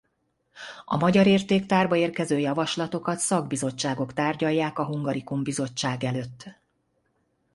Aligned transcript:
A 0.85 0.97
Magyar 0.97 1.27
Értéktárba 1.27 1.95
érkező 1.95 2.39
javaslatokat 2.39 3.17
szakbizottságok 3.19 4.13
tárgyalják 4.13 4.79
a 4.79 4.85
Hungarikum 4.85 5.43
Bizottság 5.43 6.03
előtt. 6.03 6.43